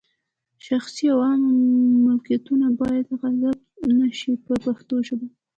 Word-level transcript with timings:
شخصي 0.67 1.05
او 1.13 1.19
عامه 1.27 1.51
ملکیتونه 2.05 2.67
باید 2.79 3.07
غصب 3.19 3.79
نه 3.97 4.05
شي 4.19 4.31
په 4.45 4.53
پښتو 4.65 4.95
ژبه. 5.07 5.27